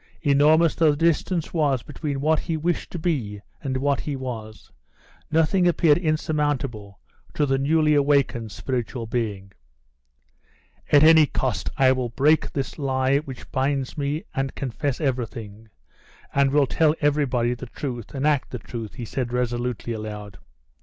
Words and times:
Enormous 0.23 0.73
though 0.73 0.89
the 0.89 0.97
distance 0.97 1.53
was 1.53 1.83
between 1.83 2.21
what 2.21 2.39
he 2.39 2.57
wished 2.57 2.89
to 2.91 2.97
be 2.97 3.39
and 3.61 3.77
what 3.77 3.99
he 3.99 4.15
was, 4.15 4.71
nothing 5.29 5.67
appeared 5.67 5.99
insurmountable 5.99 6.99
to 7.35 7.45
the 7.45 7.59
newly 7.59 7.93
awakened 7.93 8.51
spiritual 8.51 9.05
being. 9.05 9.51
"At 10.91 11.03
any 11.03 11.27
cost 11.27 11.69
I 11.77 11.91
will 11.91 12.09
break 12.09 12.49
this 12.51 12.79
lie 12.79 13.19
which 13.19 13.51
binds 13.51 13.95
me 13.95 14.23
and 14.33 14.55
confess 14.55 14.99
everything, 14.99 15.69
and 16.33 16.49
will 16.49 16.65
tell 16.65 16.95
everybody 16.99 17.53
the 17.53 17.67
truth, 17.67 18.15
and 18.15 18.25
act 18.25 18.49
the 18.49 18.57
truth," 18.57 18.95
he 18.95 19.05
said 19.05 19.31
resolutely, 19.31 19.93
aloud. 19.93 20.39